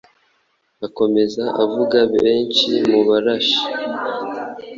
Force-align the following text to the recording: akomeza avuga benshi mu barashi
akomeza 0.85 1.43
avuga 1.63 1.99
benshi 2.15 2.69
mu 2.91 3.01
barashi 3.07 3.61